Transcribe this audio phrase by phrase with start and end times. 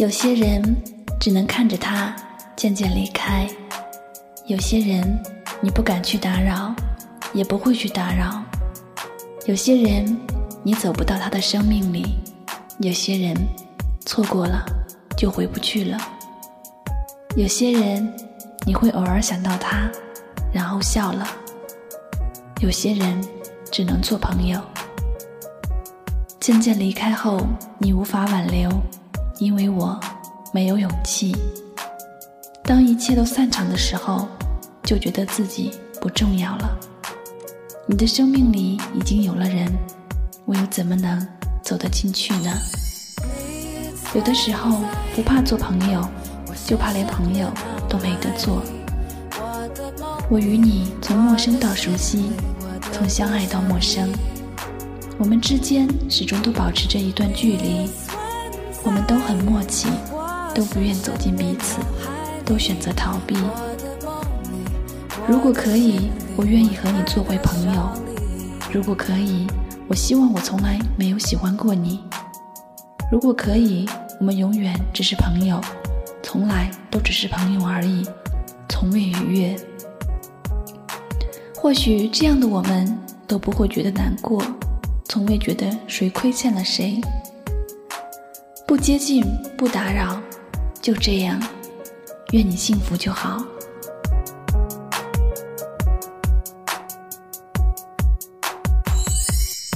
[0.00, 0.62] 有些人
[1.20, 2.16] 只能看着他
[2.56, 3.46] 渐渐离开，
[4.46, 5.22] 有些人
[5.60, 6.74] 你不敢去打扰，
[7.34, 8.42] 也不会去打扰，
[9.44, 10.18] 有些人
[10.62, 12.16] 你走不到他的生命里，
[12.78, 13.36] 有些人
[14.06, 14.64] 错过了
[15.18, 15.98] 就回不去了，
[17.36, 18.10] 有些人
[18.64, 19.86] 你会偶尔想到他，
[20.50, 21.28] 然后笑了，
[22.62, 23.22] 有些人
[23.70, 24.58] 只能做朋友。
[26.40, 27.38] 渐渐离开后，
[27.76, 28.70] 你无法挽留，
[29.40, 29.98] 因为我
[30.52, 31.34] 没有勇气。
[32.62, 34.28] 当一切都散场的时候，
[34.84, 36.78] 就觉得自己不重要了。
[37.86, 39.66] 你的生命里已经有了人，
[40.44, 41.26] 我又怎么能
[41.62, 42.52] 走得进去呢？
[44.14, 44.82] 有的时候
[45.16, 46.06] 不怕做朋友，
[46.66, 47.50] 就怕连朋友
[47.88, 48.62] 都没得做。
[50.28, 52.30] 我与你从陌生到熟悉，
[52.92, 54.06] 从相爱到陌生。
[55.16, 57.88] 我们之间始终都保持着一段距离，
[58.82, 59.88] 我们都很默契，
[60.54, 61.80] 都不愿走进彼此，
[62.44, 63.36] 都选择逃避。
[65.28, 67.82] 如果可以，我愿意和你做回朋友；
[68.72, 69.46] 如果可以，
[69.86, 72.00] 我希望我从来没有喜欢过你；
[73.12, 75.60] 如果可以，我们永远只是朋友，
[76.22, 78.06] 从来都只是朋友而已，
[78.68, 79.56] 从未逾越。
[81.54, 84.42] 或许这样的我们都不会觉得难过。
[85.04, 87.00] 从未觉得谁亏欠了谁，
[88.70, 89.24] 不接近，
[89.58, 90.16] 不打扰，
[90.80, 91.42] 就这样，
[92.30, 93.44] 愿你幸福就好。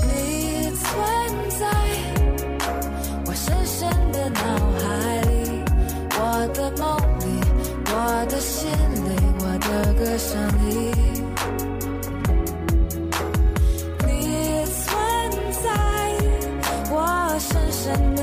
[0.00, 0.86] 你存
[1.58, 1.66] 在
[3.26, 4.40] 我深深的脑
[4.78, 5.64] 海里，
[6.16, 7.24] 我的梦里，
[7.90, 10.38] 我的心里，我的歌声
[10.70, 10.94] 里。
[14.06, 14.86] 你存
[15.64, 15.66] 在
[16.92, 16.96] 我
[17.40, 18.22] 深深的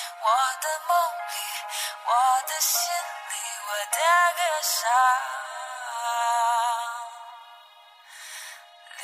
[0.23, 0.27] 我
[0.61, 0.93] 的梦
[1.31, 1.35] 里，
[2.05, 2.09] 我
[2.47, 2.93] 的心
[3.29, 3.33] 里，
[3.67, 3.97] 我的
[4.37, 4.77] 歌声
[8.97, 8.99] 里。